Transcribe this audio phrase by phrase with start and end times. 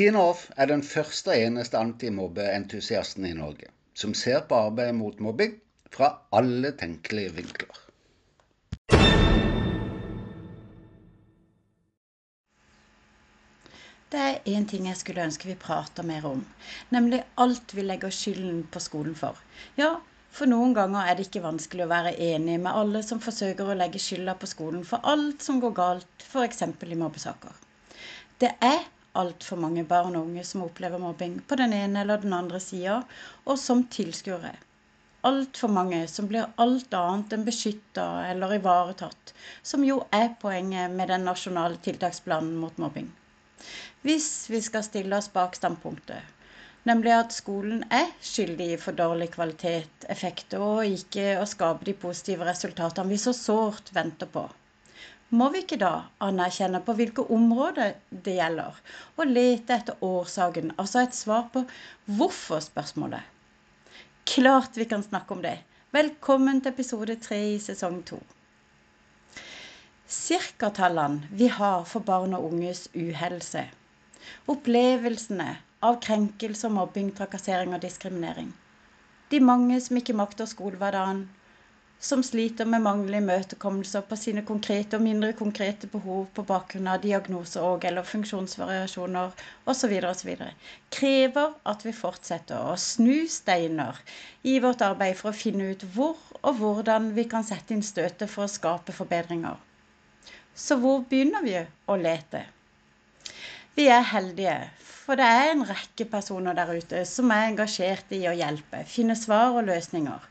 [0.00, 3.66] Tine Off er den første og eneste antimobbeentusiasten i Norge
[4.00, 5.58] som ser på arbeidet mot mobbing
[5.92, 7.80] fra alle tenkelige vinkler.
[14.14, 16.46] Det er én ting jeg skulle ønske vi prata mer om,
[16.96, 19.36] nemlig alt vi legger skylden på skolen for.
[19.76, 19.90] Ja,
[20.32, 23.76] for noen ganger er det ikke vanskelig å være enig med alle som forsøker å
[23.76, 26.64] legge skylda på skolen for alt som går galt, f.eks.
[26.88, 27.60] i mobbesaker.
[28.40, 28.80] Det er
[29.18, 33.00] altfor mange barn og unge som opplever mobbing på den ene eller den andre sida,
[33.46, 34.52] og som tilskuere.
[35.26, 41.12] Altfor mange som blir alt annet enn beskytta eller ivaretatt, som jo er poenget med
[41.12, 43.10] den nasjonale tiltaksplanen mot mobbing.
[44.06, 46.22] Hvis vi skal stille oss bak standpunktet,
[46.88, 52.48] nemlig at skolen er skyldig for dårlig kvalitet, effekter, og ikke å skape de positive
[52.48, 54.46] resultatene vi så sårt venter på
[55.30, 55.92] må vi ikke da
[56.26, 58.74] anerkjenne på hvilke områder det gjelder,
[59.16, 61.62] og lete etter årsaken, altså et svar på
[62.18, 63.22] hvorfor-spørsmålet?
[64.30, 65.56] Klart vi kan snakke om det.
[65.94, 68.18] Velkommen til episode tre i sesong to.
[70.10, 73.64] Cirkatallene vi har for barn og unges uhelse.
[74.50, 75.52] Opplevelsene
[75.86, 78.50] av krenkelse, mobbing, trakassering og diskriminering.
[79.30, 81.28] De mange som ikke makter skolehverdagen,
[82.00, 87.02] som sliter med manglende imøtekommelser på sine konkrete og mindre konkrete behov på bakgrunn av
[87.02, 89.34] diagnoser og eller funksjonsvariasjoner
[89.72, 89.92] osv.
[90.10, 90.30] osv.
[90.96, 94.00] krever at vi fortsetter å snu steiner
[94.48, 98.32] i vårt arbeid for å finne ut hvor og hvordan vi kan sette inn støtet
[98.32, 99.60] for å skape forbedringer.
[100.56, 102.46] Så hvor begynner vi å lete?
[103.76, 104.56] Vi er heldige,
[105.04, 109.16] for det er en rekke personer der ute som er engasjerte i å hjelpe, finne
[109.20, 110.30] svar og løsninger.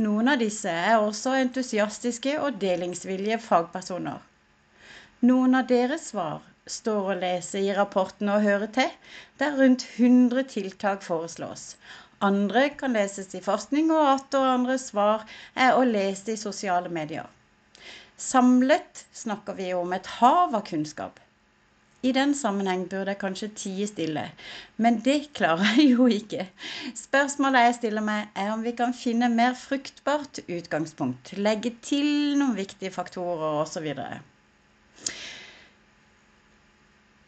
[0.00, 4.22] Noen av disse er også entusiastiske og delingsvillige fagpersoner.
[5.28, 8.88] Noen av deres svar står å lese i rapporten Og høre til,
[9.42, 11.74] der rundt 100 tiltak foreslås.
[12.24, 15.26] Andre kan leses i forskning, og atter andre svar
[15.66, 17.28] er å lese i sosiale medier.
[18.16, 21.20] Samlet snakker vi om et hav av kunnskap.
[22.02, 24.22] I den sammenheng burde jeg kanskje tie stille,
[24.80, 26.46] men det klarer jeg jo ikke.
[26.96, 32.56] Spørsmålet jeg stiller meg, er om vi kan finne mer fruktbart utgangspunkt, legge til noen
[32.56, 33.90] viktige faktorer osv.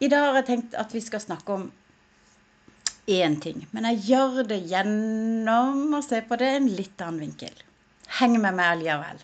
[0.02, 1.68] I dag har jeg tenkt at vi skal snakke om
[3.12, 7.60] én ting, men jeg gjør det gjennom å se på det en litt annen vinkel.
[8.22, 9.20] Heng med meg allikevel.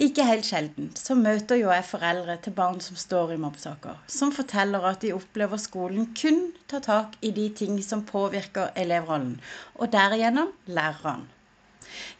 [0.00, 4.32] Ikke helt sjelden så møter jo jeg foreldre til barn som står i mobbesaker, som
[4.32, 6.40] forteller at de opplever skolen kun
[6.72, 9.36] tar tak i de ting som påvirker elevrollen,
[9.74, 11.26] og derigjennom læreren.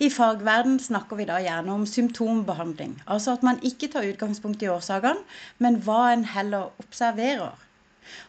[0.03, 4.71] I fagverden snakker vi da gjerne om symptombehandling, altså at man ikke tar utgangspunkt i
[4.73, 5.23] årsakene,
[5.59, 7.55] men hva en heller observerer.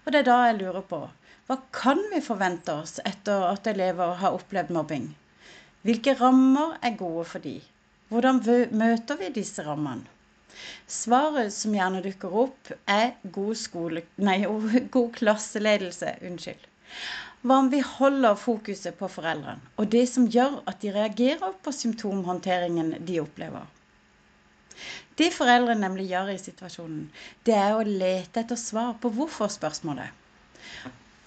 [0.05, 1.01] Og det er da jeg lurer på
[1.49, 5.09] hva kan vi forvente oss etter at elever har opplevd mobbing?
[5.83, 7.57] Hvilke rammer er gode for de?
[8.11, 8.41] Hvordan
[8.75, 10.03] møter vi disse rammene?
[10.91, 14.41] Svaret som gjerne dukker opp, er god, skole, nei,
[14.95, 16.17] god klasseledelse.
[16.27, 16.65] Unnskyld.
[17.41, 21.73] Hva om vi holder fokuset på foreldrene, og det som gjør at de reagerer på
[21.73, 23.63] symptomhåndteringen de opplever?
[25.17, 27.07] Det foreldre nemlig gjør i situasjonen,
[27.47, 30.11] det er å lete etter svar på hvorfor-spørsmålet.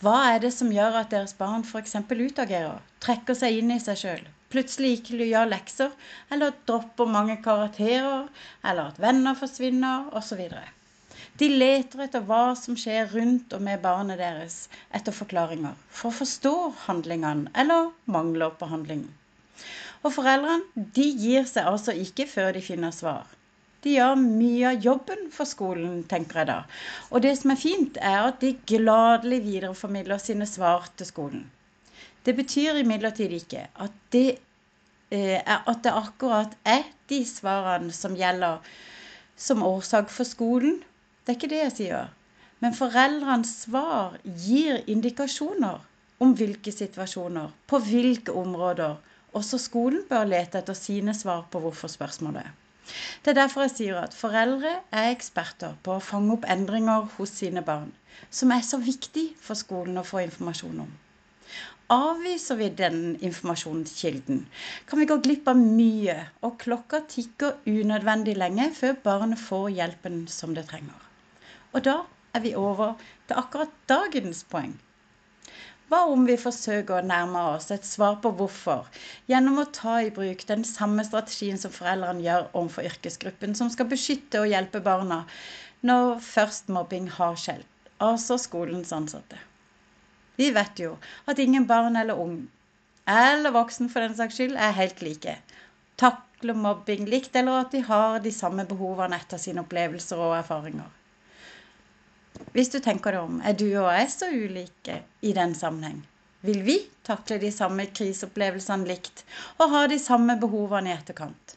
[0.04, 1.96] Hva er det som gjør at deres barn f.eks.
[2.12, 5.92] utagerer, trekker seg inn i seg sjøl, plutselig ikke gjør lekser,
[6.32, 8.30] eller dropper mange karakterer,
[8.64, 10.46] eller at venner forsvinner, osv.
[11.42, 14.58] De leter etter hva som skjer rundt og med barnet deres,
[14.94, 16.54] etter forklaringer, for å forstå
[16.86, 19.10] handlingene eller mangler på handlingen.
[20.04, 23.26] Og foreldrene de gir seg altså ikke før de finner svar.
[23.84, 26.60] De gjør mye av jobben for skolen, tenker jeg da.
[27.10, 31.44] Og det som er fint, er at de gladelig videreformidler sine svar til skolen.
[32.24, 34.38] Det betyr imidlertid ikke at det,
[35.10, 38.64] eh, at det akkurat er de svarene som gjelder
[39.36, 40.82] som årsak for skolen.
[41.24, 42.12] Det er ikke det jeg sier.
[42.60, 45.82] Men foreldrenes svar gir indikasjoner
[46.22, 48.96] om hvilke situasjoner, på hvilke områder
[49.34, 52.46] også skolen bør lete etter sine svar på hvorfor-spørsmålet.
[53.24, 57.32] Det er derfor jeg sier at foreldre er eksperter på å fange opp endringer hos
[57.40, 57.90] sine barn,
[58.30, 60.92] som er så viktig for skolen å få informasjon om.
[61.94, 64.46] Avviser vi den informasjonskilden,
[64.88, 70.22] kan vi gå glipp av mye, og klokka tikker unødvendig lenge før barnet får hjelpen
[70.32, 71.04] som det trenger.
[71.74, 71.98] Og da
[72.32, 72.96] er vi over
[73.28, 74.72] til akkurat dagens poeng.
[75.92, 78.88] Hva om vi forsøker å nærme oss et svar på hvorfor,
[79.28, 83.90] gjennom å ta i bruk den samme strategien som foreldrene gjør overfor yrkesgruppen som skal
[83.92, 85.20] beskytte og hjelpe barna
[85.84, 87.66] når først mobbing har skjedd,
[88.00, 89.36] altså skolens ansatte.
[90.36, 90.96] Vi vet jo
[91.30, 92.38] at ingen barn eller ung,
[93.06, 95.36] eller voksen for den saks skyld, er helt like.
[96.00, 100.88] Takler mobbing likt, eller at de har de samme behovene etter sine opplevelser og erfaringer.
[102.54, 106.00] Hvis du tenker deg om, er du og jeg så ulike i den sammenheng?
[106.44, 109.22] Vil vi takle de samme kriseopplevelsene likt
[109.62, 111.54] og ha de samme behovene i etterkant?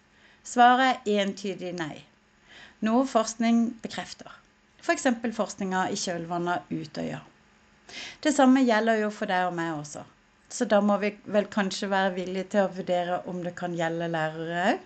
[0.47, 2.06] Svaret er entydig nei.
[2.85, 4.29] Noe forskning bekrefter.
[4.79, 5.09] F.eks.
[5.09, 7.19] For forskninga i kjølvannet av Utøya.
[8.24, 10.04] Det samme gjelder jo for deg og meg også.
[10.50, 14.12] Så da må vi vel kanskje være villige til å vurdere om det kan gjelde
[14.13, 14.86] lærere òg?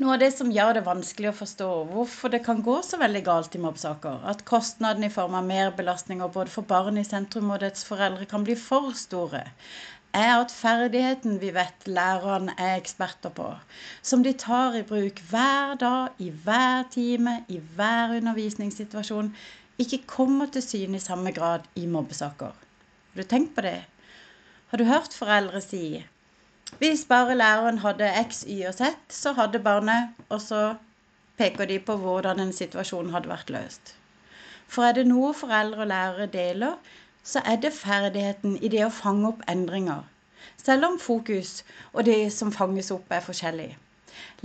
[0.00, 3.20] Noe av det som gjør det vanskelig å forstå hvorfor det kan gå så veldig
[3.26, 7.60] galt i mobbsaker, at kostnaden i form av merbelastninger både for barn i sentrum og
[7.64, 9.42] dets foreldre kan bli for store,
[10.16, 13.50] er at ferdigheten vi vet lærerne er eksperter på,
[14.02, 19.30] som de tar i bruk hver dag, i hver time, i hver undervisningssituasjon,
[19.82, 22.52] ikke kommer til syne i samme grad i mobbesaker.
[22.54, 23.78] Har du tenkt på det?
[24.70, 25.84] Har du hørt foreldre si
[26.78, 30.74] hvis bare læreren hadde X, Y og Z, så hadde barnet Og så
[31.38, 33.94] peker de på hvordan en situasjon hadde vært løst.
[34.68, 36.76] For er det noe foreldre og lærere deler,
[37.24, 40.04] så er det ferdigheten i det å fange opp endringer.
[40.56, 43.70] Selv om fokus og det som fanges opp, er forskjellig.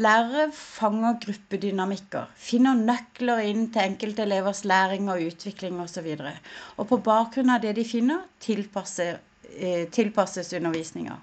[0.01, 6.09] Lærere fanger gruppedynamikker, finner nøkler inn til enkeltelevers læring og utvikling osv.
[6.15, 6.35] Og, så
[6.77, 9.19] og på bakgrunn av det de finner, tilpasses,
[9.55, 11.17] eh, tilpasses undervisninga.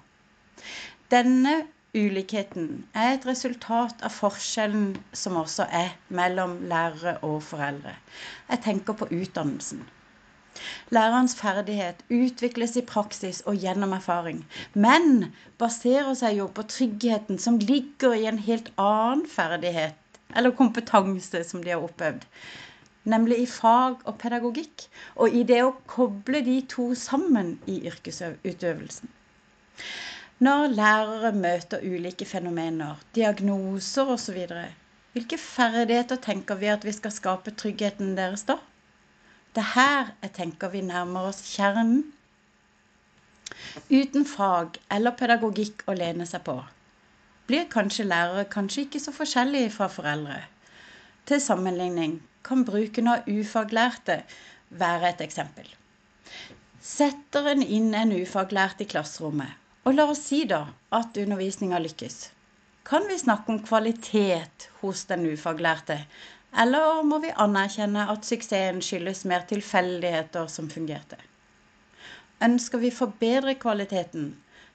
[1.13, 1.55] Denne
[1.93, 7.93] ulikheten er et resultat av forskjellen som også er mellom lærere og foreldre.
[8.49, 9.83] Jeg tenker på utdannelsen.
[10.95, 14.43] Lærerens ferdighet utvikles i praksis og gjennom erfaring,
[14.85, 15.31] men
[15.63, 21.63] baserer seg jo på tryggheten som ligger i en helt annen ferdighet, eller kompetanse, som
[21.63, 22.27] de har oppøvd.
[23.13, 24.85] Nemlig i fag og pedagogikk,
[25.15, 29.09] og i det å koble de to sammen i yrkesutøvelsen.
[30.43, 34.39] Når lærere møter ulike fenomener, diagnoser osv.,
[35.13, 38.57] hvilke ferdigheter tenker vi at vi skal skape tryggheten deres da?
[39.53, 42.03] Det er her jeg tenker vi nærmer oss kjernen.
[43.89, 46.57] Uten fag eller pedagogikk å lene seg på
[47.47, 50.39] blir kanskje lærere kanskje ikke så forskjellige fra foreldre.
[51.27, 52.15] Til sammenligning
[52.47, 54.21] kan bruken av ufaglærte
[54.83, 55.67] være et eksempel.
[56.83, 60.61] Setter en inn en ufaglært i klasserommet og la oss si da
[60.95, 62.17] at undervisninga lykkes.
[62.87, 65.97] Kan vi snakke om kvalitet hos den ufaglærte,
[66.61, 71.17] eller må vi anerkjenne at suksessen skyldes mer tilfeldigheter som fungerte?
[72.43, 74.33] Ønsker vi forbedre kvaliteten,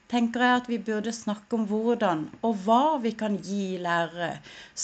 [0.09, 4.31] tenker jeg at vi burde snakke om hvordan og hva vi kan gi lærere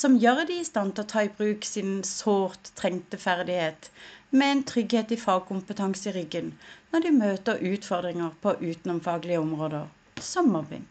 [0.01, 3.89] som gjør de i stand til å ta i bruk sin sårt trengte ferdighet
[4.31, 6.53] med en trygghet i fagkompetanse i ryggen
[6.93, 9.89] når de møter utfordringer på utenomfaglige områder
[10.21, 10.85] som mobbing.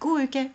[0.00, 0.48] God uke!